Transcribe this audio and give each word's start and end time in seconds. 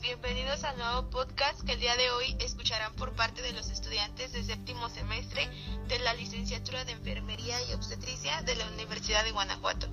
bienvenidos 0.00 0.62
al 0.62 0.78
nuevo 0.78 1.10
podcast 1.10 1.60
que 1.62 1.72
el 1.72 1.80
día 1.80 1.96
de 1.96 2.08
hoy 2.12 2.36
escucharán 2.38 2.94
por 2.94 3.14
parte 3.14 3.42
de 3.42 3.52
los 3.52 3.68
estudiantes 3.68 4.32
de 4.32 4.44
séptimo 4.44 4.88
semestre 4.88 5.50
de 5.88 5.98
la 5.98 6.14
licenciatura 6.14 6.84
de 6.84 6.92
Enfermería 6.92 7.56
y 7.68 7.72
Obstetricia 7.72 8.42
de 8.42 8.54
la 8.54 8.64
Universidad 8.68 9.24
de 9.24 9.32
Guanajuato, 9.32 9.88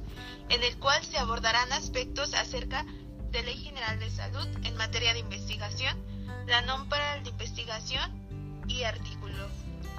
en 0.49 0.61
el 0.61 0.77
cual 0.77 1.04
se 1.04 1.17
abordarán 1.17 1.73
aspectos 1.73 2.36
acerca 2.36 2.86
de 3.31 3.41
Ley 3.41 3.57
General 3.57 3.99
de 3.99 4.11
Salud 4.11 4.47
en 4.63 4.77
materia 4.77 5.13
de 5.13 5.20
investigación, 5.20 5.97
la 6.45 6.61
NOM 6.61 6.87
para 6.87 7.19
la 7.19 7.27
investigación 7.27 8.63
y 8.67 8.83
artículos. 8.83 9.51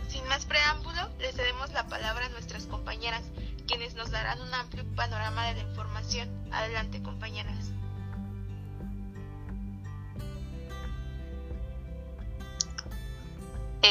Sin 0.09 0.25
más 0.29 0.45
preámbulo, 0.45 1.11
le 1.19 1.33
cedemos 1.33 1.73
la 1.73 1.89
palabra 1.89 2.27
a 2.27 2.31
nuestras 2.31 2.67
compañeras, 2.67 3.25
quienes 3.67 3.95
nos 3.95 4.13
darán 4.13 4.41
un 4.41 4.55
amplio 4.55 4.85
panorama 4.95 5.47
de 5.47 5.55
la 5.55 5.69
información. 5.69 6.31
Adelante, 6.53 7.03
compañeras. 7.03 7.73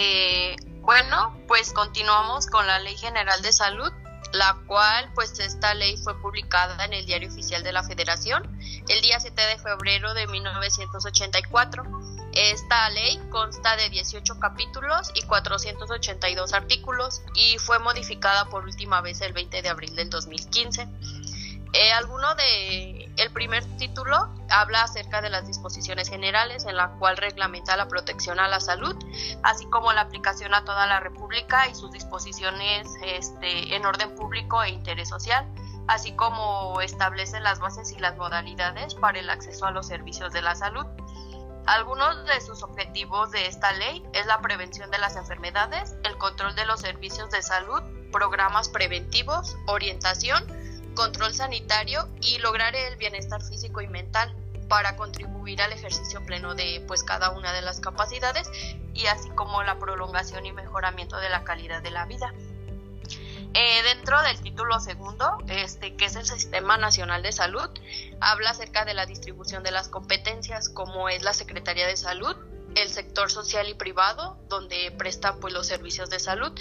Eh, 0.01 0.55
bueno, 0.81 1.35
pues 1.45 1.73
continuamos 1.73 2.47
con 2.47 2.65
la 2.65 2.79
Ley 2.79 2.95
General 2.95 3.41
de 3.41 3.51
Salud, 3.51 3.91
la 4.31 4.55
cual, 4.65 5.11
pues 5.13 5.37
esta 5.39 5.73
ley 5.73 5.97
fue 5.97 6.17
publicada 6.21 6.85
en 6.85 6.93
el 6.93 7.05
Diario 7.05 7.27
Oficial 7.27 7.63
de 7.63 7.73
la 7.73 7.83
Federación 7.83 8.43
el 8.87 9.01
día 9.01 9.19
7 9.19 9.41
de 9.41 9.57
febrero 9.57 10.13
de 10.13 10.25
1984. 10.27 11.83
Esta 12.31 12.89
ley 12.91 13.19
consta 13.29 13.75
de 13.75 13.89
18 13.89 14.39
capítulos 14.39 15.11
y 15.15 15.23
482 15.23 16.53
artículos 16.53 17.21
y 17.35 17.57
fue 17.57 17.79
modificada 17.79 18.45
por 18.45 18.63
última 18.63 19.01
vez 19.01 19.19
el 19.19 19.33
20 19.33 19.61
de 19.61 19.67
abril 19.67 19.95
del 19.95 20.09
2015. 20.09 20.87
Eh, 21.73 21.91
alguno 21.91 22.33
de 22.33 23.11
el 23.17 23.31
primer 23.31 23.63
título 23.77 24.29
habla 24.49 24.83
acerca 24.83 25.21
de 25.21 25.29
las 25.29 25.45
disposiciones 25.45 26.09
generales 26.09 26.65
en 26.65 26.75
la 26.75 26.89
cual 26.97 27.17
reglamenta 27.17 27.77
la 27.77 27.87
protección 27.87 28.39
a 28.39 28.47
la 28.47 28.59
salud, 28.59 28.95
así 29.43 29.67
como 29.67 29.93
la 29.93 30.01
aplicación 30.01 30.53
a 30.55 30.63
toda 30.63 30.87
la 30.87 30.99
República 30.99 31.67
y 31.67 31.75
sus 31.75 31.91
disposiciones 31.91 32.87
este, 33.03 33.75
en 33.75 33.85
orden 33.85 34.15
público 34.15 34.63
e 34.63 34.69
interés 34.69 35.09
social, 35.09 35.45
así 35.87 36.13
como 36.13 36.81
establece 36.81 37.39
las 37.39 37.59
bases 37.59 37.91
y 37.91 37.99
las 37.99 38.17
modalidades 38.17 38.95
para 38.95 39.19
el 39.19 39.29
acceso 39.29 39.65
a 39.65 39.71
los 39.71 39.85
servicios 39.85 40.33
de 40.33 40.41
la 40.41 40.55
salud. 40.55 40.85
Algunos 41.67 42.25
de 42.25 42.41
sus 42.41 42.63
objetivos 42.63 43.29
de 43.29 43.45
esta 43.45 43.71
ley 43.73 44.03
es 44.13 44.25
la 44.25 44.41
prevención 44.41 44.89
de 44.89 44.97
las 44.97 45.15
enfermedades, 45.15 45.95
el 46.03 46.17
control 46.17 46.55
de 46.55 46.65
los 46.65 46.79
servicios 46.79 47.29
de 47.29 47.43
salud, 47.43 47.83
programas 48.11 48.69
preventivos, 48.69 49.55
orientación, 49.67 50.43
control 50.99 51.33
sanitario 51.33 52.09
y 52.19 52.39
lograr 52.39 52.75
el 52.75 52.97
bienestar 52.97 53.41
físico 53.41 53.79
y 53.79 53.87
mental 53.87 54.35
para 54.67 54.97
contribuir 54.97 55.61
al 55.61 55.71
ejercicio 55.71 56.25
pleno 56.25 56.55
de 56.55 56.83
pues 56.87 57.05
cada 57.05 57.29
una 57.29 57.53
de 57.53 57.61
las 57.61 57.79
capacidades 57.79 58.51
y 58.93 59.05
así 59.05 59.29
como 59.29 59.63
la 59.63 59.79
prolongación 59.79 60.45
y 60.45 60.51
mejoramiento 60.51 61.15
de 61.15 61.29
la 61.29 61.45
calidad 61.45 61.81
de 61.81 61.91
la 61.91 62.05
vida. 62.05 62.33
Eh, 63.53 63.81
dentro 63.83 64.21
del 64.23 64.41
título 64.41 64.77
segundo, 64.81 65.37
este, 65.47 65.95
que 65.95 66.03
es 66.03 66.17
el 66.17 66.25
Sistema 66.25 66.75
Nacional 66.75 67.23
de 67.23 67.31
Salud, 67.31 67.69
habla 68.19 68.49
acerca 68.49 68.83
de 68.83 68.93
la 68.93 69.05
distribución 69.05 69.63
de 69.63 69.71
las 69.71 69.87
competencias, 69.87 70.67
como 70.67 71.07
es 71.07 71.23
la 71.23 71.31
Secretaría 71.31 71.87
de 71.87 71.95
Salud, 71.95 72.35
el 72.75 72.89
sector 72.89 73.31
social 73.31 73.69
y 73.69 73.73
privado, 73.73 74.37
donde 74.49 74.93
prestan 74.97 75.39
pues, 75.39 75.53
los 75.53 75.65
servicios 75.65 76.09
de 76.09 76.19
salud, 76.19 76.51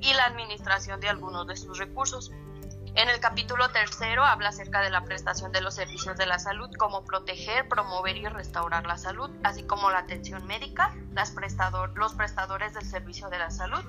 y 0.00 0.14
la 0.14 0.26
administración 0.26 1.00
de 1.00 1.08
algunos 1.08 1.48
de 1.48 1.56
sus 1.56 1.78
recursos. 1.78 2.30
En 2.98 3.08
el 3.08 3.20
capítulo 3.20 3.68
tercero 3.68 4.24
habla 4.24 4.48
acerca 4.48 4.80
de 4.80 4.90
la 4.90 5.04
prestación 5.04 5.52
de 5.52 5.60
los 5.60 5.76
servicios 5.76 6.16
de 6.16 6.26
la 6.26 6.40
salud, 6.40 6.68
como 6.76 7.04
proteger, 7.04 7.68
promover 7.68 8.16
y 8.16 8.26
restaurar 8.26 8.86
la 8.86 8.98
salud, 8.98 9.30
así 9.44 9.62
como 9.62 9.88
la 9.92 9.98
atención 9.98 10.44
médica, 10.48 10.92
los 11.94 12.14
prestadores 12.14 12.74
del 12.74 12.84
servicio 12.84 13.28
de 13.28 13.38
la 13.38 13.52
salud, 13.52 13.84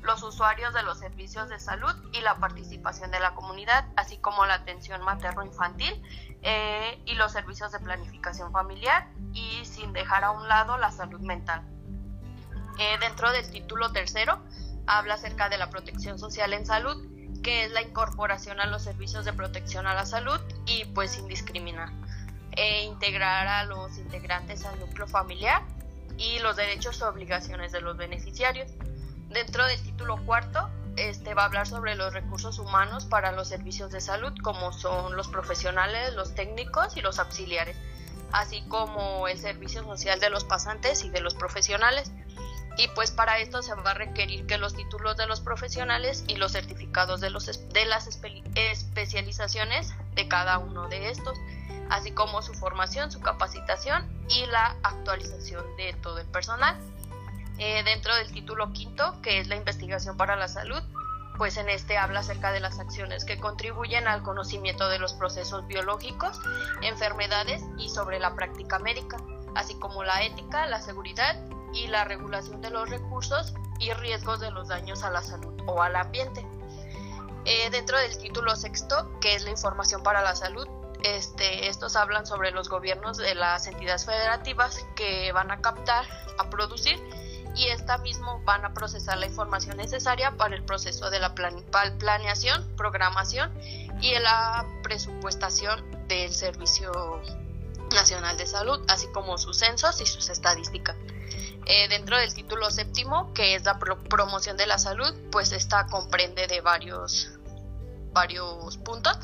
los 0.00 0.22
usuarios 0.22 0.72
de 0.72 0.82
los 0.82 0.98
servicios 0.98 1.50
de 1.50 1.60
salud 1.60 1.94
y 2.14 2.22
la 2.22 2.36
participación 2.36 3.10
de 3.10 3.20
la 3.20 3.34
comunidad, 3.34 3.84
así 3.96 4.16
como 4.16 4.46
la 4.46 4.54
atención 4.54 5.02
materno-infantil 5.02 6.02
eh, 6.40 7.02
y 7.04 7.16
los 7.16 7.32
servicios 7.32 7.70
de 7.70 7.80
planificación 7.80 8.50
familiar 8.50 9.10
y 9.34 9.62
sin 9.66 9.92
dejar 9.92 10.24
a 10.24 10.30
un 10.30 10.48
lado 10.48 10.78
la 10.78 10.90
salud 10.90 11.20
mental. 11.20 11.68
Eh, 12.78 12.96
dentro 12.98 13.30
del 13.30 13.50
título 13.50 13.92
tercero 13.92 14.42
habla 14.86 15.14
acerca 15.14 15.50
de 15.50 15.58
la 15.58 15.68
protección 15.68 16.18
social 16.18 16.54
en 16.54 16.64
salud 16.64 17.17
que 17.42 17.64
es 17.64 17.70
la 17.72 17.82
incorporación 17.82 18.60
a 18.60 18.66
los 18.66 18.82
servicios 18.82 19.24
de 19.24 19.32
protección 19.32 19.86
a 19.86 19.94
la 19.94 20.06
salud 20.06 20.40
y 20.66 20.84
pues 20.86 21.12
sin 21.12 21.26
discriminar. 21.28 21.90
E 22.52 22.84
integrar 22.84 23.46
a 23.46 23.64
los 23.64 23.96
integrantes 23.98 24.64
al 24.64 24.78
núcleo 24.80 25.06
familiar 25.06 25.62
y 26.16 26.40
los 26.40 26.56
derechos 26.56 26.98
y 27.00 27.04
obligaciones 27.04 27.72
de 27.72 27.80
los 27.80 27.96
beneficiarios. 27.96 28.68
Dentro 29.30 29.64
del 29.66 29.80
título 29.82 30.16
cuarto, 30.26 30.68
este 30.96 31.34
va 31.34 31.42
a 31.42 31.46
hablar 31.46 31.68
sobre 31.68 31.94
los 31.94 32.12
recursos 32.12 32.58
humanos 32.58 33.04
para 33.04 33.30
los 33.30 33.48
servicios 33.48 33.92
de 33.92 34.00
salud, 34.00 34.32
como 34.42 34.72
son 34.72 35.16
los 35.16 35.28
profesionales, 35.28 36.14
los 36.14 36.34
técnicos 36.34 36.96
y 36.96 37.00
los 37.00 37.20
auxiliares, 37.20 37.76
así 38.32 38.62
como 38.68 39.28
el 39.28 39.38
servicio 39.38 39.84
social 39.84 40.18
de 40.18 40.30
los 40.30 40.44
pasantes 40.44 41.04
y 41.04 41.10
de 41.10 41.20
los 41.20 41.34
profesionales 41.34 42.10
y 42.78 42.86
pues 42.94 43.10
para 43.10 43.38
esto 43.40 43.60
se 43.60 43.74
va 43.74 43.90
a 43.90 43.94
requerir 43.94 44.46
que 44.46 44.56
los 44.56 44.74
títulos 44.74 45.16
de 45.16 45.26
los 45.26 45.40
profesionales 45.40 46.24
y 46.28 46.36
los 46.36 46.52
certificados 46.52 47.20
de, 47.20 47.28
los, 47.28 47.46
de 47.46 47.84
las 47.84 48.08
especializaciones 48.54 49.92
de 50.14 50.28
cada 50.28 50.58
uno 50.58 50.88
de 50.88 51.10
estos, 51.10 51.36
así 51.90 52.12
como 52.12 52.40
su 52.40 52.54
formación, 52.54 53.10
su 53.10 53.20
capacitación 53.20 54.06
y 54.28 54.46
la 54.46 54.76
actualización 54.84 55.64
de 55.76 55.92
todo 55.94 56.18
el 56.18 56.26
personal. 56.28 56.78
Eh, 57.58 57.82
dentro 57.82 58.14
del 58.14 58.30
título 58.30 58.72
quinto, 58.72 59.20
que 59.22 59.40
es 59.40 59.48
la 59.48 59.56
investigación 59.56 60.16
para 60.16 60.36
la 60.36 60.46
salud, 60.46 60.80
pues 61.36 61.56
en 61.56 61.68
este 61.68 61.98
habla 61.98 62.20
acerca 62.20 62.52
de 62.52 62.60
las 62.60 62.78
acciones 62.78 63.24
que 63.24 63.40
contribuyen 63.40 64.06
al 64.06 64.22
conocimiento 64.22 64.88
de 64.88 65.00
los 65.00 65.14
procesos 65.14 65.66
biológicos, 65.66 66.40
enfermedades 66.82 67.64
y 67.76 67.88
sobre 67.88 68.20
la 68.20 68.36
práctica 68.36 68.78
médica, 68.78 69.16
así 69.56 69.76
como 69.80 70.04
la 70.04 70.22
ética, 70.22 70.66
la 70.66 70.80
seguridad 70.80 71.36
y 71.72 71.86
la 71.88 72.04
regulación 72.04 72.60
de 72.60 72.70
los 72.70 72.88
recursos 72.88 73.54
y 73.78 73.92
riesgos 73.92 74.40
de 74.40 74.50
los 74.50 74.68
daños 74.68 75.02
a 75.02 75.10
la 75.10 75.22
salud 75.22 75.54
o 75.66 75.82
al 75.82 75.96
ambiente. 75.96 76.46
Eh, 77.44 77.70
dentro 77.70 77.98
del 77.98 78.16
título 78.18 78.56
sexto, 78.56 79.18
que 79.20 79.34
es 79.34 79.42
la 79.42 79.50
información 79.50 80.02
para 80.02 80.22
la 80.22 80.34
salud, 80.34 80.68
este, 81.02 81.68
estos 81.68 81.96
hablan 81.96 82.26
sobre 82.26 82.50
los 82.50 82.68
gobiernos 82.68 83.16
de 83.16 83.34
las 83.34 83.66
entidades 83.66 84.04
federativas 84.04 84.84
que 84.96 85.30
van 85.32 85.50
a 85.50 85.60
captar, 85.60 86.04
a 86.38 86.50
producir 86.50 86.98
y 87.54 87.68
esta 87.68 87.98
mismo 87.98 88.40
van 88.44 88.64
a 88.64 88.72
procesar 88.74 89.18
la 89.18 89.26
información 89.26 89.76
necesaria 89.76 90.36
para 90.36 90.54
el 90.54 90.64
proceso 90.64 91.10
de 91.10 91.20
la 91.20 91.34
planeación, 91.34 92.66
programación 92.76 93.52
y 94.00 94.16
la 94.18 94.66
presupuestación 94.82 95.84
del 96.08 96.32
Servicio 96.32 96.92
Nacional 97.94 98.36
de 98.36 98.46
Salud, 98.46 98.80
así 98.88 99.06
como 99.08 99.38
sus 99.38 99.58
censos 99.58 100.00
y 100.00 100.06
sus 100.06 100.28
estadísticas. 100.28 100.96
Eh, 101.66 101.88
dentro 101.88 102.16
del 102.16 102.32
título 102.32 102.70
séptimo, 102.70 103.32
que 103.34 103.54
es 103.54 103.64
la 103.64 103.78
promoción 103.78 104.56
de 104.56 104.66
la 104.66 104.78
salud, 104.78 105.14
pues 105.30 105.52
esta 105.52 105.86
comprende 105.86 106.46
de 106.46 106.62
varios, 106.62 107.30
varios 108.12 108.78
puntos, 108.78 109.18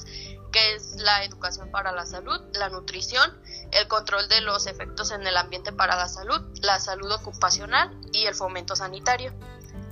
que 0.53 0.75
es 0.75 0.97
la 0.97 1.25
educación 1.25 1.71
para 1.71 1.91
la 1.91 2.05
salud, 2.05 2.41
la 2.53 2.69
nutrición, 2.69 3.33
el 3.73 3.89
control 3.89 4.29
de 4.29 4.43
los 4.43 4.67
efectos 4.67 5.11
en 5.11 5.27
el 5.27 5.37
ambiente 5.37 5.73
para 5.73 5.97
la 5.97 6.07
salud, 6.07 6.41
la 6.61 6.79
salud 6.81 7.11
ocupacional 7.13 7.91
y 8.13 8.27
el 8.27 8.35
fomento 8.35 8.77
sanitario. 8.77 9.33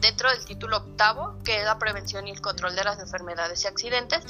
Dentro 0.01 0.29
del 0.31 0.45
título 0.45 0.77
octavo, 0.77 1.39
que 1.45 1.61
es 1.61 1.65
la 1.65 1.79
prevención 1.79 2.29
y 2.29 2.33
el 2.33 2.41
control 2.41 2.77
de 2.77 2.85
las 2.85 2.99
enfermedades 2.99 3.65
y 3.65 3.67
accidentes, 3.67 4.25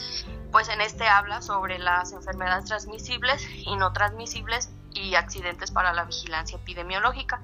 pues 0.52 0.68
en 0.68 0.80
este 0.80 1.08
habla 1.08 1.42
sobre 1.42 1.78
las 1.78 2.12
enfermedades 2.12 2.66
transmisibles 2.66 3.44
y 3.56 3.74
no 3.76 3.92
transmisibles 3.92 4.70
y 4.92 5.14
accidentes 5.14 5.70
para 5.70 5.92
la 5.92 6.04
vigilancia 6.04 6.58
epidemiológica 6.58 7.40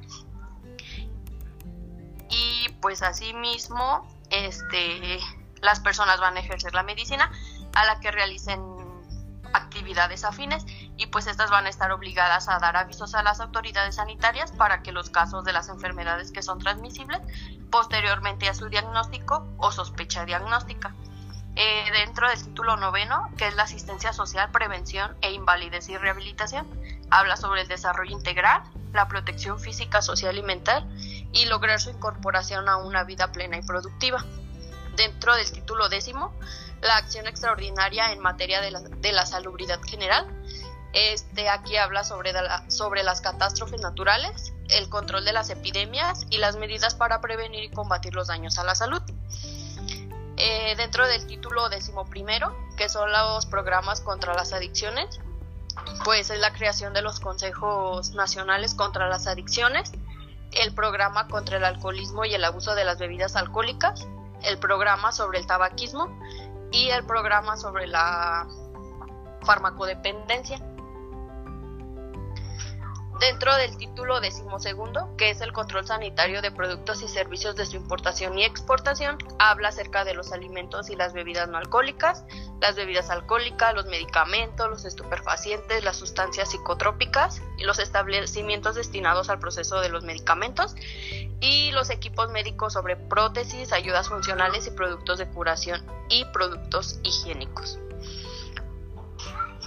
y 2.29 2.69
pues 2.81 3.03
asimismo 3.03 4.07
este, 4.31 5.19
las 5.63 5.81
personas 5.81 6.21
van 6.21 6.37
a 6.37 6.41
ejercer 6.41 6.75
la 6.75 6.83
medicina 6.83 7.31
a 7.75 7.85
la 7.87 8.01
que 8.01 8.11
realicen 8.11 8.61
actividades 9.53 10.25
afines 10.25 10.65
y 10.97 11.07
pues 11.07 11.27
estas 11.27 11.51
van 11.51 11.67
a 11.67 11.69
estar 11.71 11.91
obligadas 11.93 12.49
a 12.49 12.59
dar 12.59 12.77
avisos 12.77 13.15
a 13.15 13.23
las 13.23 13.41
autoridades 13.41 13.95
sanitarias 13.95 14.53
para 14.53 14.83
que 14.83 14.93
los 14.93 15.09
casos 15.09 15.45
de 15.45 15.55
las 15.55 15.69
enfermedades 15.69 16.33
que 16.33 16.43
son 16.43 16.59
transmisibles 16.59 17.21
posteriormente 17.71 18.49
a 18.49 18.55
su 18.55 18.69
diagnóstico 18.69 19.47
o 19.57 19.73
sospecha 19.73 20.27
diagnóstica. 20.27 20.95
Eh, 21.61 21.91
dentro 21.91 22.29
del 22.29 22.41
título 22.41 22.77
noveno, 22.77 23.33
que 23.37 23.49
es 23.49 23.57
la 23.57 23.65
asistencia 23.65 24.13
social, 24.13 24.49
prevención 24.53 25.17
e 25.23 25.33
invalidez 25.33 25.89
y 25.89 25.97
rehabilitación, 25.97 26.69
habla 27.11 27.37
sobre 27.37 27.63
el 27.63 27.67
desarrollo 27.67 28.13
integral, 28.13 28.63
la 28.93 29.09
protección 29.09 29.59
física, 29.59 30.01
social 30.01 30.39
y 30.39 30.43
mental 30.43 30.89
y 31.33 31.47
lograr 31.47 31.81
su 31.81 31.91
incorporación 31.91 32.69
a 32.69 32.77
una 32.77 33.03
vida 33.03 33.33
plena 33.33 33.57
y 33.57 33.63
productiva. 33.63 34.25
Dentro 34.95 35.35
del 35.35 35.51
título 35.51 35.89
décimo, 35.89 36.33
la 36.81 36.97
acción 36.97 37.27
extraordinaria 37.27 38.13
en 38.13 38.21
materia 38.21 38.61
de 38.61 38.71
la, 38.71 38.79
de 38.79 39.27
salubridad 39.27 39.81
general, 39.83 40.29
Este 40.93 41.49
aquí 41.49 41.77
habla 41.77 42.05
sobre 42.05 43.03
las 43.03 43.21
catástrofes 43.21 43.81
naturales, 43.81 44.55
el 44.69 44.89
control 44.89 45.25
de 45.25 45.33
las 45.33 45.51
epidemias 45.51 46.25
y 46.31 46.39
las 46.39 46.55
medidas 46.55 46.95
para 46.95 47.21
prevenir 47.21 47.65
y 47.65 47.71
combatir 47.71 48.15
los 48.15 48.29
daños 48.29 48.59
a 48.59 48.65
la 48.65 48.77
salud. 48.77 49.03
Eh, 50.41 50.75
dentro 50.77 51.09
del 51.09 51.27
título 51.27 51.69
decimoprimero, 51.69 52.57
que 52.77 52.89
son 52.89 53.11
los 53.11 53.47
programas 53.47 54.01
contra 54.01 54.35
las 54.35 54.53
adicciones, 54.53 55.21
pues 56.05 56.31
es 56.31 56.39
la 56.39 56.53
creación 56.53 56.93
de 56.95 57.03
los 57.03 57.19
consejos 57.19 58.13
nacionales 58.15 58.75
contra 58.75 59.09
las 59.09 59.27
adicciones, 59.27 59.91
el 60.53 60.73
programa 60.75 61.27
contra 61.27 61.57
el 61.57 61.65
alcoholismo 61.65 62.25
y 62.25 62.35
el 62.35 62.45
abuso 62.45 62.77
de 62.77 62.85
las 62.85 62.99
bebidas 62.99 63.35
alcohólicas, 63.35 64.07
el 64.45 64.59
programa 64.59 65.11
sobre 65.11 65.41
el 65.41 65.47
tabaquismo 65.47 66.09
y 66.71 66.91
el 66.91 67.05
programa 67.05 67.57
sobre 67.57 67.89
la 67.89 68.47
farmacodependencia. 69.43 70.61
Dentro 73.21 73.55
del 73.57 73.77
título 73.77 74.21
decimosegundo, 74.21 75.17
que 75.17 75.31
es 75.31 75.41
el 75.41 75.53
control 75.53 75.85
sanitario 75.85 76.41
de 76.41 76.53
productos 76.53 77.03
y 77.03 77.09
servicios 77.09 77.57
de 77.57 77.67
su 77.67 77.77
importación 77.77 78.39
y 78.39 78.45
exportación, 78.45 79.19
habla 79.41 79.69
acerca 79.69 80.05
de 80.05 80.15
los 80.15 80.33
alimentos 80.33 80.89
y 80.89 80.95
las 80.95 81.13
bebidas 81.13 81.49
no 81.49 81.59
alcohólicas, 81.59 82.25
las 82.61 82.77
bebidas 82.77 83.11
alcohólicas, 83.11 83.75
los 83.75 83.87
medicamentos, 83.87 84.71
los 84.71 84.85
estupefacientes, 84.85 85.83
las 85.83 85.97
sustancias 85.97 86.51
psicotrópicas 86.51 87.43
los 87.69 87.79
establecimientos 87.79 88.77
destinados 88.77 89.29
al 89.29 89.39
proceso 89.39 89.81
de 89.81 89.91
los 89.91 90.03
medicamentos 90.03 90.75
y 91.41 91.71
los 91.73 91.91
equipos 91.91 92.31
médicos 92.31 92.73
sobre 92.73 92.97
prótesis, 92.97 93.73
ayudas 93.73 94.09
funcionales 94.09 94.67
y 94.67 94.71
productos 94.71 95.19
de 95.19 95.29
curación 95.29 95.85
y 96.09 96.25
productos 96.27 96.99
higiénicos. 97.03 97.79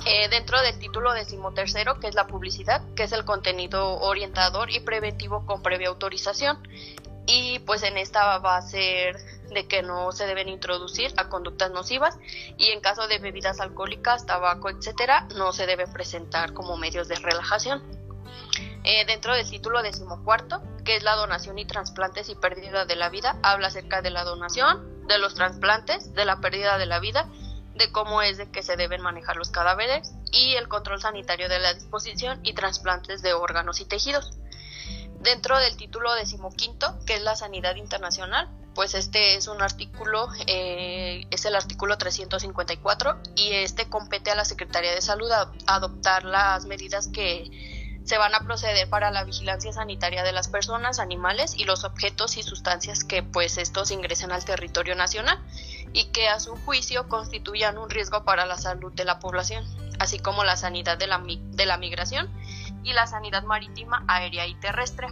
Eh, 0.05 0.29
dentro 0.29 0.59
del 0.61 0.79
título 0.79 1.13
decimotercero, 1.13 1.99
que 1.99 2.07
es 2.07 2.15
la 2.15 2.25
publicidad, 2.25 2.81
que 2.95 3.03
es 3.03 3.11
el 3.11 3.23
contenido 3.23 3.99
orientador 3.99 4.71
y 4.71 4.79
preventivo 4.79 5.45
con 5.45 5.61
previa 5.61 5.89
autorización. 5.89 6.57
Y 7.27 7.59
pues 7.59 7.83
en 7.83 7.97
esta 7.97 8.39
va 8.39 8.57
a 8.57 8.61
ser 8.63 9.15
de 9.53 9.67
que 9.67 9.83
no 9.83 10.11
se 10.11 10.25
deben 10.25 10.49
introducir 10.49 11.13
a 11.17 11.29
conductas 11.29 11.69
nocivas 11.69 12.17
y 12.57 12.67
en 12.71 12.81
caso 12.81 13.07
de 13.07 13.19
bebidas 13.19 13.59
alcohólicas, 13.59 14.25
tabaco, 14.25 14.69
etcétera, 14.69 15.27
no 15.35 15.53
se 15.53 15.67
deben 15.67 15.91
presentar 15.93 16.53
como 16.53 16.77
medios 16.77 17.07
de 17.07 17.15
relajación. 17.15 17.83
Eh, 18.83 19.05
dentro 19.05 19.35
del 19.35 19.47
título 19.47 19.83
decimocuarto, 19.83 20.63
que 20.83 20.95
es 20.95 21.03
la 21.03 21.15
donación 21.15 21.59
y 21.59 21.65
trasplantes 21.65 22.29
y 22.29 22.35
pérdida 22.35 22.85
de 22.85 22.95
la 22.95 23.09
vida, 23.09 23.37
habla 23.43 23.67
acerca 23.67 24.01
de 24.01 24.09
la 24.09 24.23
donación, 24.23 25.05
de 25.07 25.19
los 25.19 25.35
trasplantes, 25.35 26.13
de 26.15 26.25
la 26.25 26.39
pérdida 26.39 26.79
de 26.79 26.87
la 26.87 26.99
vida 26.99 27.29
de 27.81 27.91
cómo 27.91 28.21
es 28.21 28.37
de 28.37 28.51
que 28.51 28.61
se 28.61 28.75
deben 28.75 29.01
manejar 29.01 29.37
los 29.37 29.49
cadáveres 29.49 30.13
y 30.31 30.53
el 30.53 30.67
control 30.67 31.01
sanitario 31.01 31.49
de 31.49 31.59
la 31.59 31.73
disposición 31.73 32.39
y 32.43 32.53
trasplantes 32.53 33.23
de 33.23 33.33
órganos 33.33 33.81
y 33.81 33.85
tejidos. 33.85 34.37
Dentro 35.19 35.57
del 35.57 35.75
título 35.77 36.13
decimoquinto, 36.13 36.99
que 37.05 37.15
es 37.15 37.23
la 37.23 37.35
sanidad 37.35 37.75
internacional, 37.75 38.49
pues 38.75 38.93
este 38.93 39.35
es 39.35 39.47
un 39.47 39.61
artículo, 39.61 40.29
eh, 40.45 41.25
es 41.31 41.45
el 41.45 41.55
artículo 41.55 41.97
354 41.97 43.19
y 43.35 43.51
este 43.53 43.89
compete 43.89 44.29
a 44.29 44.35
la 44.35 44.45
Secretaría 44.45 44.93
de 44.93 45.01
Salud 45.01 45.31
a 45.31 45.51
adoptar 45.65 46.23
las 46.23 46.65
medidas 46.65 47.07
que 47.07 47.80
se 48.03 48.17
van 48.17 48.33
a 48.33 48.41
proceder 48.41 48.89
para 48.89 49.11
la 49.11 49.23
vigilancia 49.23 49.71
sanitaria 49.71 50.23
de 50.23 50.31
las 50.31 50.47
personas, 50.47 50.99
animales 50.99 51.53
y 51.55 51.65
los 51.65 51.83
objetos 51.83 52.37
y 52.37 52.43
sustancias 52.43 53.03
que 53.03 53.23
pues 53.23 53.57
estos 53.57 53.91
ingresen 53.91 54.31
al 54.31 54.43
territorio 54.43 54.95
nacional 54.95 55.39
y 55.93 56.05
que 56.05 56.27
a 56.27 56.39
su 56.39 56.55
juicio 56.55 57.07
constituyan 57.07 57.77
un 57.77 57.89
riesgo 57.89 58.23
para 58.23 58.45
la 58.45 58.57
salud 58.57 58.91
de 58.93 59.05
la 59.05 59.19
población, 59.19 59.65
así 59.99 60.19
como 60.19 60.43
la 60.43 60.57
sanidad 60.57 60.97
de 60.97 61.07
la, 61.07 61.21
de 61.25 61.65
la 61.65 61.77
migración 61.77 62.29
y 62.83 62.93
la 62.93 63.07
sanidad 63.07 63.43
marítima, 63.43 64.03
aérea 64.07 64.47
y 64.47 64.55
terrestre. 64.55 65.07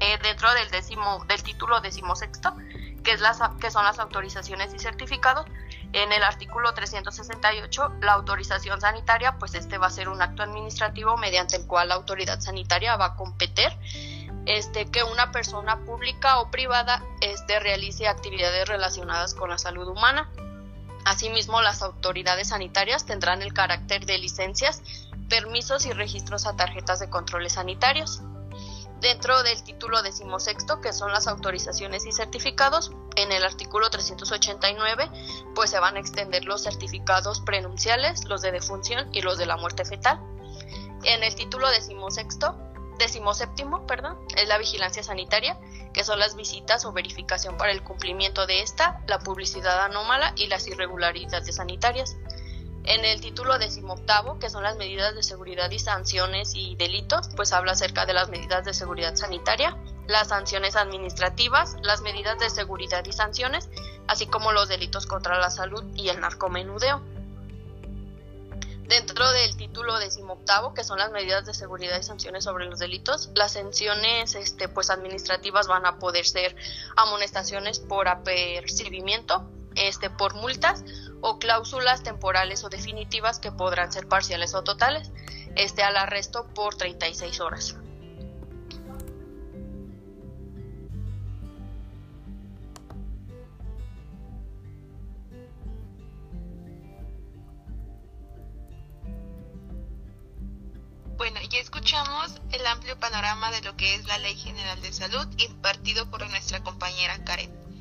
Eh, 0.00 0.18
dentro 0.20 0.52
del, 0.54 0.68
décimo, 0.70 1.24
del 1.28 1.44
título 1.44 1.80
decimosexto, 1.80 2.56
que, 3.04 3.12
es 3.12 3.20
las, 3.20 3.38
que 3.60 3.70
son 3.70 3.84
las 3.84 4.00
autorizaciones 4.00 4.74
y 4.74 4.80
certificados, 4.80 5.46
en 5.92 6.12
el 6.12 6.22
artículo 6.22 6.72
368, 6.72 7.96
la 8.00 8.12
autorización 8.12 8.80
sanitaria, 8.80 9.36
pues 9.38 9.54
este 9.54 9.78
va 9.78 9.88
a 9.88 9.90
ser 9.90 10.08
un 10.08 10.22
acto 10.22 10.42
administrativo 10.42 11.16
mediante 11.16 11.56
el 11.56 11.66
cual 11.66 11.88
la 11.88 11.94
autoridad 11.94 12.40
sanitaria 12.40 12.96
va 12.96 13.06
a 13.06 13.16
competir 13.16 13.68
este, 14.46 14.86
que 14.86 15.04
una 15.04 15.30
persona 15.30 15.84
pública 15.84 16.40
o 16.40 16.50
privada 16.50 17.02
este, 17.20 17.60
realice 17.60 18.08
actividades 18.08 18.68
relacionadas 18.68 19.34
con 19.34 19.50
la 19.50 19.58
salud 19.58 19.86
humana. 19.86 20.28
Asimismo, 21.04 21.60
las 21.60 21.82
autoridades 21.82 22.48
sanitarias 22.48 23.04
tendrán 23.04 23.42
el 23.42 23.52
carácter 23.52 24.06
de 24.06 24.18
licencias, 24.18 24.82
permisos 25.28 25.86
y 25.86 25.92
registros 25.92 26.46
a 26.46 26.56
tarjetas 26.56 27.00
de 27.00 27.10
controles 27.10 27.54
sanitarios. 27.54 28.22
Dentro 29.02 29.42
del 29.42 29.60
título 29.64 30.00
decimosexto, 30.00 30.80
que 30.80 30.92
son 30.92 31.10
las 31.10 31.26
autorizaciones 31.26 32.06
y 32.06 32.12
certificados, 32.12 32.92
en 33.16 33.32
el 33.32 33.42
artículo 33.42 33.90
389, 33.90 35.10
pues 35.56 35.70
se 35.70 35.80
van 35.80 35.96
a 35.96 35.98
extender 35.98 36.44
los 36.44 36.62
certificados 36.62 37.40
prenunciales, 37.40 38.24
los 38.26 38.42
de 38.42 38.52
defunción 38.52 39.08
y 39.12 39.22
los 39.22 39.38
de 39.38 39.46
la 39.46 39.56
muerte 39.56 39.84
fetal. 39.84 40.20
En 41.02 41.24
el 41.24 41.34
título 41.34 41.68
decimosexto, 41.68 42.56
séptimo, 43.34 43.88
perdón, 43.88 44.18
es 44.36 44.46
la 44.46 44.58
vigilancia 44.58 45.02
sanitaria, 45.02 45.58
que 45.92 46.04
son 46.04 46.20
las 46.20 46.36
visitas 46.36 46.84
o 46.84 46.92
verificación 46.92 47.56
para 47.56 47.72
el 47.72 47.82
cumplimiento 47.82 48.46
de 48.46 48.62
esta, 48.62 49.00
la 49.08 49.18
publicidad 49.18 49.84
anómala 49.84 50.32
y 50.36 50.46
las 50.46 50.68
irregularidades 50.68 51.56
sanitarias. 51.56 52.16
En 52.84 53.04
el 53.04 53.20
título 53.20 53.58
decimoctavo, 53.58 54.40
que 54.40 54.50
son 54.50 54.64
las 54.64 54.76
medidas 54.76 55.14
de 55.14 55.22
seguridad 55.22 55.70
y 55.70 55.78
sanciones 55.78 56.52
y 56.54 56.74
delitos, 56.74 57.28
pues 57.36 57.52
habla 57.52 57.72
acerca 57.72 58.06
de 58.06 58.12
las 58.12 58.28
medidas 58.28 58.64
de 58.64 58.74
seguridad 58.74 59.14
sanitaria, 59.14 59.76
las 60.08 60.28
sanciones 60.28 60.74
administrativas, 60.74 61.76
las 61.82 62.00
medidas 62.00 62.40
de 62.40 62.50
seguridad 62.50 63.04
y 63.04 63.12
sanciones, 63.12 63.68
así 64.08 64.26
como 64.26 64.50
los 64.50 64.68
delitos 64.68 65.06
contra 65.06 65.38
la 65.38 65.50
salud 65.50 65.84
y 65.94 66.08
el 66.08 66.20
narcomenudeo. 66.20 67.00
Dentro 68.88 69.30
del 69.30 69.56
título 69.56 69.98
decimoctavo, 70.00 70.74
que 70.74 70.82
son 70.82 70.98
las 70.98 71.12
medidas 71.12 71.46
de 71.46 71.54
seguridad 71.54 71.98
y 72.00 72.02
sanciones 72.02 72.42
sobre 72.44 72.66
los 72.66 72.80
delitos, 72.80 73.30
las 73.36 73.52
sanciones 73.52 74.34
este, 74.34 74.68
pues, 74.68 74.90
administrativas 74.90 75.68
van 75.68 75.86
a 75.86 75.98
poder 75.98 76.26
ser 76.26 76.56
amonestaciones 76.96 77.78
por 77.78 78.08
apercibimiento, 78.08 79.48
este, 79.76 80.10
por 80.10 80.34
multas 80.34 80.84
o 81.22 81.38
cláusulas 81.38 82.02
temporales 82.02 82.64
o 82.64 82.68
definitivas 82.68 83.38
que 83.38 83.52
podrán 83.52 83.92
ser 83.92 84.08
parciales 84.08 84.54
o 84.54 84.62
totales, 84.62 85.10
este, 85.56 85.82
al 85.82 85.96
arresto 85.96 86.46
por 86.52 86.74
36 86.74 87.40
horas. 87.40 87.76
Bueno, 101.16 101.38
ya 101.48 101.60
escuchamos 101.60 102.40
el 102.50 102.66
amplio 102.66 102.98
panorama 102.98 103.52
de 103.52 103.60
lo 103.62 103.76
que 103.76 103.94
es 103.94 104.04
la 104.06 104.18
Ley 104.18 104.34
General 104.34 104.82
de 104.82 104.92
Salud 104.92 105.24
impartido 105.38 106.10
por 106.10 106.28
nuestra 106.28 106.64
compañera 106.64 107.22
Karen. 107.22 107.71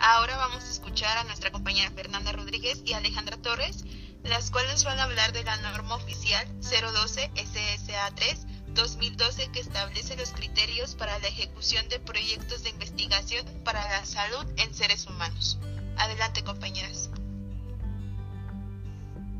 Ahora 0.00 0.36
vamos 0.36 0.64
a 0.64 0.70
escuchar 0.70 1.18
a 1.18 1.24
nuestra 1.24 1.50
compañera 1.50 1.90
Fernanda 1.90 2.32
Rodríguez 2.32 2.82
y 2.84 2.92
Alejandra 2.92 3.36
Torres, 3.36 3.84
las 4.22 4.50
cuales 4.50 4.84
van 4.84 4.98
a 4.98 5.04
hablar 5.04 5.32
de 5.32 5.42
la 5.42 5.56
norma 5.56 5.96
oficial 5.96 6.46
012 6.60 7.30
SSA 7.34 8.14
3 8.14 8.46
2012 8.68 9.50
que 9.50 9.60
establece 9.60 10.16
los 10.16 10.30
criterios 10.30 10.94
para 10.94 11.18
la 11.18 11.26
ejecución 11.26 11.88
de 11.88 11.98
proyectos 11.98 12.62
de 12.62 12.70
investigación 12.70 13.44
para 13.64 13.82
la 13.88 14.04
salud 14.06 14.46
en 14.56 14.72
seres 14.72 15.06
humanos. 15.06 15.58
Adelante, 15.96 16.44
compañeras. 16.44 17.10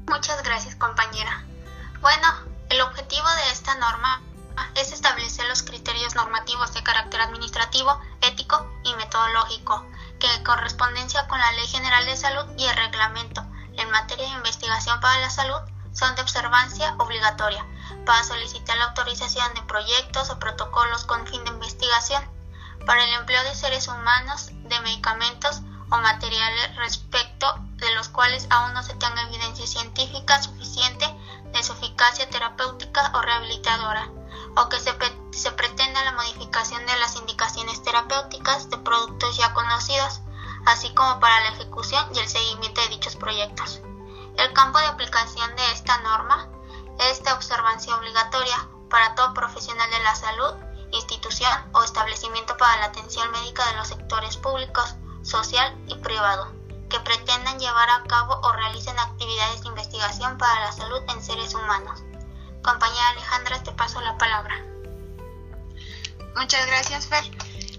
Muchas 0.09 0.43
gracias, 0.43 0.75
compañera. 0.75 1.45
Bueno, 2.01 2.27
el 2.71 2.81
objetivo 2.81 3.29
de 3.29 3.53
esta 3.53 3.77
norma 3.77 4.23
es 4.75 4.93
establecer 4.93 5.47
los 5.47 5.63
criterios 5.63 6.17
normativos 6.17 6.75
de 6.75 6.83
carácter 6.83 7.21
administrativo, 7.21 8.01
ético 8.23 8.69
y 8.85 8.95
metodológico, 8.95 9.87
que 10.19 10.33
en 10.35 10.45
correspondencia 10.45 11.27
con 11.29 11.39
la 11.39 11.53
Ley 11.53 11.67
General 11.67 12.05
de 12.07 12.17
Salud 12.17 12.47
y 12.57 12.65
el 12.65 12.77
reglamento 12.77 13.45
en 13.75 13.91
materia 13.91 14.27
de 14.27 14.35
investigación 14.35 15.01
para 15.01 15.21
la 15.21 15.31
salud 15.31 15.61
son 15.93 16.15
de 16.15 16.23
observancia 16.23 16.95
obligatoria 16.99 17.65
para 18.05 18.25
solicitar 18.25 18.77
la 18.77 18.87
autorización 18.87 19.53
de 19.55 19.63
proyectos 19.63 20.31
o 20.31 20.39
protocolos 20.39 21.05
con 21.05 21.27
fin 21.27 21.43
de 21.45 21.51
investigación 21.51 22.23
para 22.87 23.05
el 23.05 23.13
empleo 23.15 23.43
de 23.45 23.55
seres 23.55 23.89
humanos, 23.89 24.51
de 24.65 24.81
medicamentos 24.81 25.63
o 25.91 25.97
materiales 25.99 26.77
respecto 26.77 27.55
de 27.77 27.95
los 27.95 28.09
cuales 28.09 28.47
aún 28.51 28.75
no 28.75 28.83
se 28.83 28.95
tenga 28.95 29.23
evidencia 29.23 29.67
científica 29.67 30.43
suficiente 30.43 31.07
de 31.53 31.63
su 31.63 31.73
eficacia 31.73 32.29
terapéutica 32.29 33.11
o 33.15 33.23
rehabilitadora, 33.23 34.09
o 34.59 34.69
que 34.69 34.81
se, 34.81 35.53
pretenda 35.53 36.05
la 36.05 36.13
modificación 36.13 36.85
de 36.85 36.99
las 36.99 37.17
indicaciones 37.17 37.83
terapéuticas 37.83 38.69
de 38.71 38.79
productos 38.79 39.37
ya 39.37 39.55
conocidos, 39.55 40.21
así 40.67 40.93
como 40.95 41.21
para 41.21 41.41
la 41.41 41.51
ejecución 41.51 42.05
y 42.15 42.19
el 42.19 42.29
seguimiento 42.29 42.81
de 42.81 42.89
dichos 42.89 43.17
proyectos. 43.17 43.81
El 44.37 44.53
campo 44.53 44.79
de 44.79 44.87
aplicación 44.87 45.55
de 45.57 45.73
esta 45.73 45.99
norma 45.99 46.49
esta 46.99 47.35
observancia 47.35 47.95
obligatoria 47.97 48.69
para 48.91 49.15
todo 49.15 49.33
profesional 49.33 49.89
de 49.91 50.01
la 50.01 50.15
salud, 50.17 50.55
institución 50.91 51.53
o 51.73 51.83
establecimiento 51.83 52.57
para 52.57 52.77
la 52.79 52.87
atención 52.87 53.31
médica 53.31 53.65
de 53.67 53.77
los 53.77 53.89
sectores 53.89 54.37
públicos, 54.37 54.97
social 55.23 55.77
y 55.87 55.95
privado, 55.97 56.53
que 56.91 56.99
pretendan 57.01 57.61
llevar 57.61 57.89
a 57.91 58.03
cabo 58.05 58.41
o 58.43 58.53
realicen 58.53 58.99
actividades 58.99 59.63
de 59.63 59.69
investigación 59.69 60.39
para 60.39 60.61
la 60.61 60.73
salud 60.73 61.01
en 61.09 61.23
seres 61.23 61.55
humanos. 61.55 62.03
Compañera 62.63 63.09
Alejandra, 63.11 63.63
te 63.63 63.73
paso 63.73 64.01
la 64.01 64.17
palabra. 64.19 64.55
Muchas 66.37 66.67
gracias, 66.67 67.07
Fer. 67.07 67.25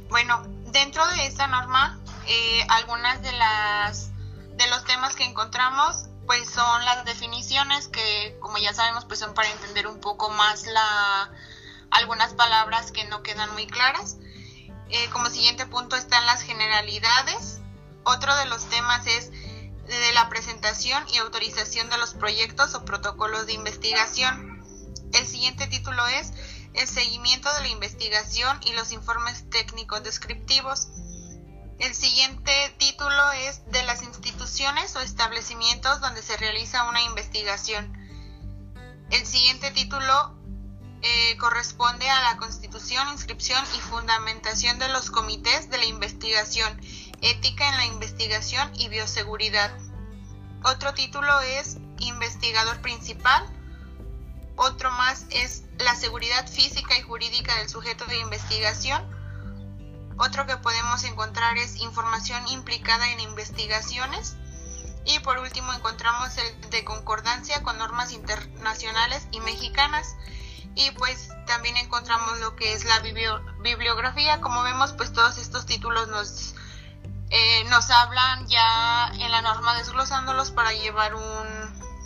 Bueno, 0.10 0.44
dentro 0.66 1.06
de 1.08 1.28
esta 1.28 1.48
norma, 1.48 2.00
eh, 2.28 2.66
algunas 2.70 3.22
de 3.22 3.32
las 3.32 4.12
de 4.56 4.68
los 4.68 4.84
temas 4.84 5.16
que 5.16 5.24
encontramos 5.24 6.10
pues 6.26 6.50
son 6.50 6.86
las 6.86 7.06
definiciones 7.06 7.88
que 7.88 8.38
como 8.40 8.58
ya 8.58 8.74
sabemos 8.74 9.06
pues 9.06 9.20
son 9.20 9.34
para 9.34 9.50
entender 9.50 9.88
un 9.88 10.00
poco 10.02 10.30
más 10.30 10.68
la 10.68 11.32
algunas 11.90 12.34
palabras 12.34 12.92
que 12.92 13.06
no 13.06 13.24
quedan 13.24 13.52
muy 13.54 13.66
claras. 13.66 14.18
Eh, 14.90 15.10
como 15.12 15.30
siguiente 15.30 15.66
punto 15.66 15.96
están 15.96 16.26
las 16.26 16.42
generalidades. 16.42 17.62
Otro 18.04 18.36
de 18.36 18.46
los 18.46 18.66
temas 18.70 19.08
es 19.08 19.32
de 19.32 20.14
la 20.14 20.30
presentación 20.30 21.04
y 21.10 21.18
autorización 21.18 21.90
de 21.90 21.98
los 21.98 22.14
proyectos 22.14 22.76
o 22.76 22.86
protocolos 22.86 23.48
de 23.48 23.54
investigación. 23.54 24.49
El 25.14 25.26
siguiente 25.28 25.68
título 25.68 26.06
es 26.08 26.34
el 26.74 26.88
seguimiento 26.88 27.52
de 27.54 27.62
la 27.62 27.68
investigación 27.70 28.60
y 28.66 28.74
los 28.74 28.92
informes 28.92 29.50
técnicos 29.50 30.04
descriptivos. 30.04 30.88
El 31.80 31.96
siguiente 31.96 32.52
título 32.78 33.32
es 33.32 33.66
de 33.72 33.84
las 33.84 34.04
instituciones 34.04 34.96
o 34.96 35.02
establecimientos 35.02 36.02
donde 36.02 36.22
se 36.22 36.38
realiza 36.38 36.90
una 36.90 37.02
investigación. 37.02 37.98
El 39.10 39.26
siguiente 39.26 39.72
título 39.72 40.38
eh, 41.02 41.38
corresponde 41.38 42.10
a 42.10 42.22
la 42.22 42.38
constitución, 42.38 43.08
inscripción 43.14 43.64
y 43.78 43.80
fundamentación 43.80 44.78
de 44.80 44.90
los 44.90 45.10
comités 45.10 45.70
de 45.70 45.78
la 45.78 45.86
investigación, 45.86 46.80
ética 47.22 47.70
en 47.70 47.78
la 47.78 47.86
investigación 47.86 48.70
y 48.76 48.90
bioseguridad. 48.90 49.72
Otro 50.64 50.94
título 50.94 51.40
es 51.40 51.78
investigador 52.00 52.82
principal. 52.82 53.46
Otro 54.62 54.92
más 54.92 55.26
es 55.32 55.64
la 55.78 55.96
seguridad 55.96 56.48
física 56.48 56.98
y 56.98 57.02
jurídica 57.02 57.56
del 57.56 57.70
sujeto 57.70 58.06
de 58.06 58.20
investigación 58.20 59.20
otro 60.20 60.46
que 60.46 60.58
podemos 60.58 61.02
encontrar 61.06 61.58
es 61.58 61.78
información 61.78 62.46
implicada 62.50 63.10
en 63.10 63.22
investigaciones. 63.22 64.36
Y 65.06 65.18
por 65.20 65.40
último 65.40 65.72
encontramos 65.72 66.38
el 66.38 66.70
de 66.72 66.84
concordancia 66.84 67.64
con 67.64 67.78
normas 67.78 68.12
internacionales 68.12 69.26
y 69.32 69.40
mexicanas. 69.40 70.18
Y 70.76 70.92
pues 70.92 71.30
también 71.48 71.78
encontramos 71.78 72.38
lo 72.42 72.58
que 72.58 72.74
es 72.74 72.84
la 72.84 73.00
bibliografía. 73.00 74.42
Como 74.42 74.62
vemos, 74.64 74.92
pues 74.92 75.14
todos 75.14 75.38
estos 75.38 75.66
títulos 75.66 76.10
nos, 76.10 76.54
eh, 77.30 77.64
nos 77.70 77.90
hablan 77.90 78.46
ya 78.48 79.12
en 79.14 79.32
la 79.32 79.42
norma 79.42 79.78
desglosándolos 79.78 80.52
para 80.52 80.74
llevar 80.74 81.16
un, 81.16 81.59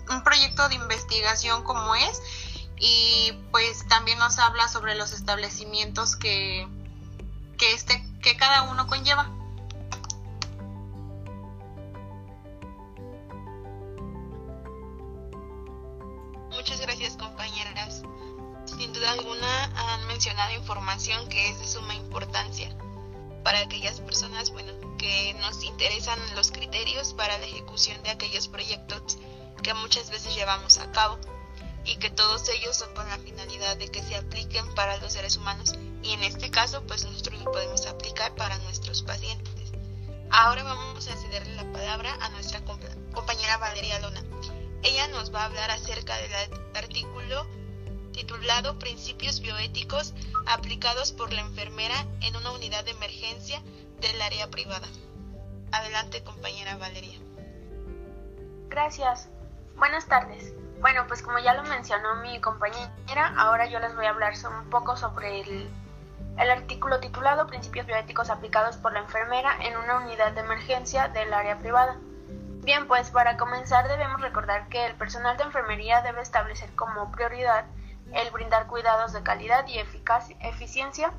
un 0.10 0.24
proyecto 0.24 0.68
de 0.70 0.76
investigación 0.76 1.64
como 1.64 1.96
es. 1.96 2.22
Y 2.78 3.32
pues 3.52 3.88
también 3.88 4.20
nos 4.20 4.40
habla 4.40 4.68
sobre 4.68 4.96
los 4.96 5.14
establecimientos 5.14 6.16
que, 6.16 6.68
que, 7.58 7.74
este, 7.74 8.04
que 8.22 8.36
cada 8.36 8.64
uno 8.64 8.88
conlleva. 8.88 9.30
Muchas 16.52 16.82
gracias 16.82 17.18
compañeras. 17.18 18.04
Sin 18.66 18.92
duda 18.94 19.12
alguna 19.12 19.66
han 19.76 20.08
mencionado 20.08 20.54
información 20.54 21.28
que 21.30 21.50
es 21.50 21.60
de 21.60 21.68
suma 21.68 21.94
importancia 21.96 22.76
para 23.44 23.60
aquellas 23.60 24.00
personas 24.00 24.52
bueno, 24.52 24.72
que 24.98 25.36
nos 25.42 25.64
interesan 25.64 26.18
los 26.36 26.52
criterios 26.52 27.14
para 27.14 27.38
la 27.38 27.46
ejecución 27.46 28.02
de 28.04 28.12
aquellos 28.12 28.48
proyectos 28.48 29.18
que 29.64 29.74
muchas 29.74 30.12
veces 30.12 30.36
llevamos 30.36 30.78
a 30.78 30.92
cabo 30.92 31.18
y 31.86 31.96
que 31.96 32.10
todos 32.10 32.48
ellos 32.50 32.78
son 32.78 32.94
con 32.94 33.08
la 33.08 33.18
finalidad 33.18 33.78
de 33.78 33.88
que 33.90 34.04
se 34.04 34.16
apliquen 34.16 34.74
para 34.76 34.98
los 34.98 35.14
seres 35.14 35.38
humanos 35.38 35.74
y 36.02 36.12
en 36.12 36.24
este 36.24 36.52
caso 36.52 36.84
pues 36.84 37.06
nosotros 37.06 37.42
lo 37.42 37.52
podemos 37.52 37.86
aplicar 37.88 38.36
para 38.36 38.58
nuestros 38.60 39.02
pacientes. 39.02 39.72
Ahora 40.30 40.64
vamos 40.64 41.08
a 41.08 41.16
cederle 41.16 41.56
la 41.56 41.72
palabra 41.72 42.16
a 42.22 42.30
nuestra 42.30 42.62
compañera 43.14 43.58
Valeria 43.58 44.00
Lona. 44.00 44.24
Ella 44.84 45.08
nos 45.08 45.34
va 45.34 45.44
a 45.44 45.46
hablar 45.46 45.72
acerca 45.72 46.18
del 46.18 46.32
artículo 46.76 47.48
titulado 48.12 48.78
Principios 48.80 49.40
bioéticos 49.40 50.14
aplicados 50.46 51.12
por 51.12 51.32
la 51.34 51.42
enfermera 51.42 52.06
en 52.22 52.36
una 52.36 52.52
unidad 52.52 52.84
de 52.84 52.92
emergencia 52.92 53.62
del 54.02 54.22
área 54.22 54.50
privada. 54.50 54.88
Adelante 55.72 56.24
compañera 56.24 56.78
Valeria. 56.78 57.20
Gracias. 58.70 59.30
Buenas 59.76 60.06
tardes. 60.08 60.54
Bueno, 60.82 61.06
pues 61.08 61.22
como 61.22 61.40
ya 61.40 61.54
lo 61.54 61.64
mencionó 61.64 62.16
mi 62.16 62.40
compañera, 62.42 63.34
ahora 63.38 63.66
yo 63.68 63.80
les 63.80 63.96
voy 63.96 64.06
a 64.06 64.10
hablar 64.10 64.34
un 64.50 64.70
poco 64.70 64.96
sobre 64.98 65.42
el 65.42 65.70
el 66.38 66.50
artículo 66.50 67.00
titulado 67.00 67.48
Principios 67.48 67.86
bioéticos 67.86 68.30
aplicados 68.30 68.78
por 68.78 68.94
la 68.94 69.00
enfermera 69.00 69.56
en 69.62 69.78
una 69.78 69.98
unidad 69.98 70.32
de 70.32 70.42
emergencia 70.42 71.08
del 71.08 71.34
área 71.34 71.60
privada. 71.60 71.98
Bien, 72.64 72.88
pues 72.88 73.12
para 73.12 73.38
comenzar 73.38 73.88
debemos 73.88 74.22
recordar 74.22 74.68
que 74.70 74.86
el 74.86 74.96
personal 74.96 75.38
de 75.38 75.44
enfermería 75.44 76.02
debe 76.02 76.22
establecer 76.22 76.74
como 76.76 77.12
prioridad 77.12 77.66
el 78.14 78.32
brindar 78.32 78.68
cuidados 78.68 79.14
de 79.14 79.22
calidad 79.22 79.66
y 79.68 79.80
eficiencia 79.80 81.12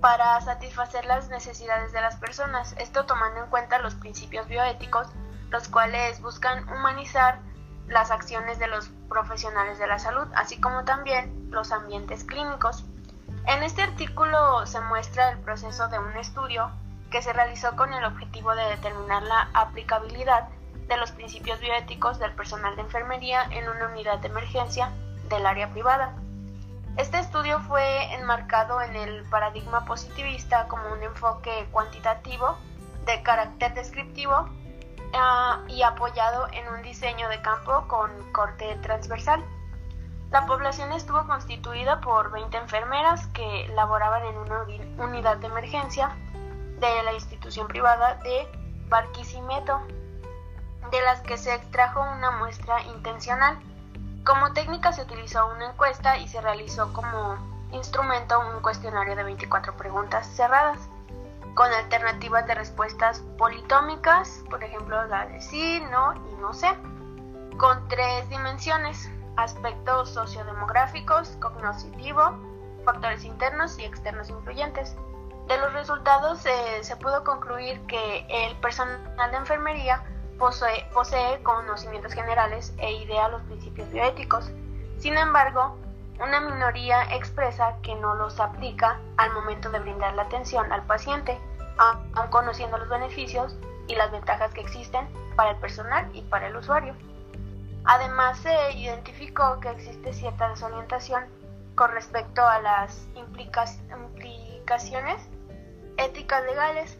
para 0.00 0.40
satisfacer 0.40 1.04
las 1.06 1.28
necesidades 1.28 1.92
de 1.92 2.00
las 2.00 2.16
personas, 2.16 2.74
esto 2.78 3.06
tomando 3.06 3.44
en 3.44 3.50
cuenta 3.50 3.78
los 3.78 3.94
principios 3.94 4.46
bioéticos, 4.46 5.08
los 5.50 5.68
cuales 5.68 6.20
buscan 6.20 6.68
humanizar 6.68 7.40
las 7.88 8.10
acciones 8.10 8.58
de 8.58 8.68
los 8.68 8.90
profesionales 9.08 9.78
de 9.78 9.86
la 9.86 9.98
salud, 9.98 10.26
así 10.34 10.60
como 10.60 10.84
también 10.84 11.48
los 11.50 11.72
ambientes 11.72 12.24
clínicos. 12.24 12.84
En 13.46 13.62
este 13.62 13.82
artículo 13.82 14.66
se 14.66 14.80
muestra 14.80 15.30
el 15.30 15.38
proceso 15.38 15.88
de 15.88 15.98
un 15.98 16.16
estudio 16.16 16.70
que 17.10 17.22
se 17.22 17.32
realizó 17.32 17.74
con 17.76 17.92
el 17.94 18.04
objetivo 18.04 18.54
de 18.54 18.64
determinar 18.64 19.22
la 19.22 19.48
aplicabilidad 19.54 20.48
de 20.86 20.96
los 20.96 21.12
principios 21.12 21.60
bioéticos 21.60 22.18
del 22.18 22.32
personal 22.32 22.76
de 22.76 22.82
enfermería 22.82 23.44
en 23.50 23.68
una 23.68 23.88
unidad 23.88 24.18
de 24.18 24.28
emergencia 24.28 24.90
del 25.28 25.46
área 25.46 25.70
privada. 25.70 26.14
Este 26.96 27.18
estudio 27.18 27.60
fue 27.60 28.12
enmarcado 28.14 28.82
en 28.82 28.96
el 28.96 29.24
paradigma 29.30 29.84
positivista 29.84 30.66
como 30.68 30.92
un 30.92 31.02
enfoque 31.02 31.68
cuantitativo 31.70 32.58
de 33.06 33.22
carácter 33.22 33.72
descriptivo 33.74 34.48
ah, 35.14 35.62
y 35.68 35.82
apoyado 35.82 36.48
en 36.52 36.68
un 36.68 36.82
diseño 36.82 37.28
de 37.28 37.40
campo 37.42 37.86
con 37.88 38.10
corte 38.32 38.76
transversal. 38.82 39.44
La 40.30 40.44
población 40.46 40.92
estuvo 40.92 41.26
constituida 41.26 42.00
por 42.00 42.30
20 42.30 42.56
enfermeras 42.58 43.26
que 43.28 43.68
laboraban 43.74 44.24
en 44.26 44.36
una 44.36 44.66
unidad 44.98 45.38
de 45.38 45.46
emergencia 45.46 46.14
de 46.78 47.02
la 47.02 47.14
institución 47.14 47.66
privada 47.66 48.16
de 48.16 48.46
Barquisimeto, 48.88 49.80
de 50.90 51.00
las 51.02 51.20
que 51.22 51.38
se 51.38 51.54
extrajo 51.54 52.00
una 52.00 52.30
muestra 52.32 52.82
intencional. 52.84 53.58
Como 54.24 54.52
técnica 54.52 54.92
se 54.92 55.02
utilizó 55.02 55.46
una 55.46 55.70
encuesta 55.70 56.18
y 56.18 56.28
se 56.28 56.40
realizó 56.42 56.92
como 56.92 57.38
instrumento 57.72 58.38
un 58.40 58.60
cuestionario 58.60 59.16
de 59.16 59.22
24 59.22 59.76
preguntas 59.76 60.26
cerradas, 60.26 60.88
con 61.54 61.72
alternativas 61.72 62.46
de 62.46 62.54
respuestas 62.54 63.20
politómicas, 63.36 64.44
por 64.48 64.62
ejemplo 64.62 65.04
la 65.06 65.26
de 65.26 65.40
sí, 65.40 65.82
no 65.90 66.14
y 66.30 66.40
no 66.40 66.52
sé, 66.52 66.68
con 67.56 67.88
tres 67.88 68.28
dimensiones, 68.28 69.10
aspectos 69.36 70.10
sociodemográficos, 70.10 71.36
cognitivo, 71.40 72.38
factores 72.84 73.24
internos 73.24 73.78
y 73.78 73.84
externos 73.84 74.30
influyentes. 74.30 74.96
De 75.46 75.56
los 75.58 75.72
resultados 75.72 76.44
eh, 76.46 76.82
se 76.82 76.96
pudo 76.96 77.24
concluir 77.24 77.80
que 77.86 78.26
el 78.28 78.56
personal 78.56 79.30
de 79.30 79.36
enfermería 79.36 80.02
posee, 80.38 80.86
posee 80.92 81.42
conocimientos 81.42 82.12
generales 82.12 82.74
e 82.78 82.92
idea 82.92 83.28
los 83.28 83.42
principios 83.42 83.90
bioéticos. 83.90 84.50
Sin 84.98 85.16
embargo, 85.16 85.78
una 86.20 86.40
minoría 86.40 87.02
expresa 87.14 87.76
que 87.82 87.94
no 87.94 88.14
los 88.14 88.40
aplica 88.40 89.00
al 89.16 89.32
momento 89.32 89.70
de 89.70 89.78
brindar 89.78 90.14
la 90.14 90.22
atención 90.22 90.72
al 90.72 90.84
paciente, 90.84 91.38
aun 91.78 92.28
conociendo 92.30 92.78
los 92.78 92.88
beneficios 92.88 93.56
y 93.86 93.94
las 93.94 94.10
ventajas 94.10 94.52
que 94.52 94.60
existen 94.60 95.08
para 95.36 95.50
el 95.50 95.56
personal 95.56 96.08
y 96.12 96.22
para 96.22 96.48
el 96.48 96.56
usuario. 96.56 96.94
Además, 97.84 98.38
se 98.38 98.72
identificó 98.72 99.60
que 99.60 99.70
existe 99.70 100.12
cierta 100.12 100.48
desorientación 100.48 101.24
con 101.74 101.92
respecto 101.92 102.44
a 102.44 102.60
las 102.60 103.06
implicaciones 103.14 105.28
éticas 105.96 106.44
legales 106.44 106.98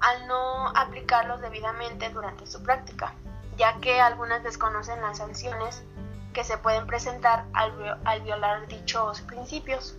al 0.00 0.26
no 0.26 0.68
aplicarlos 0.76 1.40
debidamente 1.40 2.10
durante 2.10 2.46
su 2.46 2.62
práctica, 2.62 3.14
ya 3.56 3.78
que 3.80 4.00
algunas 4.00 4.42
desconocen 4.42 5.00
las 5.00 5.18
sanciones 5.18 5.84
que 6.32 6.44
se 6.44 6.58
pueden 6.58 6.86
presentar 6.86 7.46
al, 7.52 8.20
violar 8.22 8.66
dichos 8.66 9.20
principios. 9.22 9.96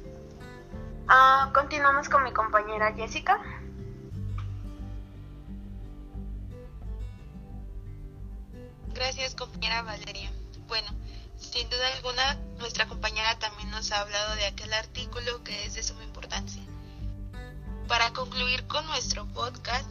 Ah, 1.08 1.52
continuamos 1.54 2.10
con 2.10 2.24
mi 2.24 2.32
compañera 2.32 2.94
Jessica. 2.94 3.40
Gracias 8.94 9.36
compañera 9.36 9.82
Valeria. 9.82 10.32
Bueno, 10.68 10.88
sin 11.38 11.70
duda 11.70 11.88
alguna 11.96 12.36
nuestra 12.58 12.88
compañera 12.88 13.38
también 13.40 13.70
nos 13.72 13.92
ha 13.92 14.02
hablado 14.02 14.36
de 14.36 14.46
aquel 14.46 14.74
artículo 14.74 15.44
que 15.44 15.66
es 15.66 15.74
de 15.74 15.84
suma 15.84 16.04
importancia. 16.04 16.64
Para 17.88 18.12
concluir 18.14 18.66
con 18.68 18.86
nuestro 18.88 19.26
podcast, 19.28 19.90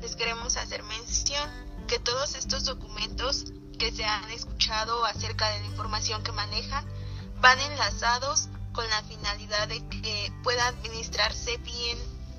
les 0.00 0.14
queremos 0.14 0.56
hacer 0.56 0.82
mención 0.84 1.50
que 1.88 1.98
todos 1.98 2.36
estos 2.36 2.64
documentos 2.64 3.52
que 3.78 3.92
se 3.92 4.04
han 4.04 4.30
escuchado 4.30 5.04
acerca 5.04 5.48
de 5.50 5.60
la 5.60 5.66
información 5.66 6.22
que 6.22 6.32
manejan 6.32 6.84
van 7.40 7.58
enlazados 7.60 8.48
con 8.72 8.88
la 8.90 9.02
finalidad 9.04 9.68
de 9.68 9.86
que 9.88 10.32
pueda 10.42 10.66
administrarse 10.66 11.56
bien 11.58 11.98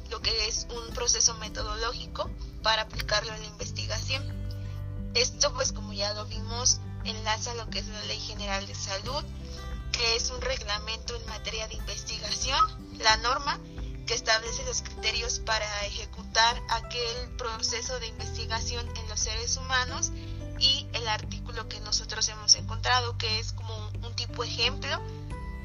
lo 0.09 0.21
que 0.21 0.47
es 0.47 0.67
un 0.69 0.93
proceso 0.93 1.33
metodológico 1.35 2.29
para 2.61 2.83
aplicarlo 2.83 3.33
en 3.33 3.41
la 3.41 3.47
investigación. 3.47 4.23
Esto 5.13 5.53
pues 5.53 5.71
como 5.71 5.93
ya 5.93 6.13
lo 6.13 6.25
vimos 6.25 6.79
enlaza 7.05 7.53
lo 7.55 7.69
que 7.69 7.79
es 7.79 7.87
la 7.87 8.03
Ley 8.03 8.19
General 8.19 8.65
de 8.67 8.75
Salud, 8.75 9.23
que 9.91 10.15
es 10.15 10.29
un 10.29 10.41
reglamento 10.41 11.15
en 11.15 11.25
materia 11.27 11.67
de 11.67 11.75
investigación, 11.75 12.59
la 12.99 13.17
norma 13.17 13.59
que 14.05 14.13
establece 14.13 14.63
los 14.65 14.81
criterios 14.81 15.39
para 15.39 15.85
ejecutar 15.85 16.61
aquel 16.69 17.35
proceso 17.37 17.99
de 17.99 18.07
investigación 18.07 18.87
en 18.97 19.07
los 19.07 19.19
seres 19.19 19.55
humanos 19.57 20.11
artículo 21.09 21.67
que 21.67 21.79
nosotros 21.81 22.27
hemos 22.29 22.55
encontrado, 22.55 23.17
que 23.17 23.39
es 23.39 23.53
como 23.53 23.75
un 24.03 24.15
tipo 24.15 24.43
ejemplo 24.43 24.89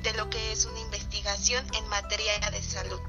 de 0.02 0.12
lo 0.14 0.28
que 0.30 0.52
es 0.52 0.64
una 0.64 0.80
investigación 0.80 1.64
en 1.74 1.88
materia 1.88 2.38
de 2.50 2.62
salud. 2.62 3.00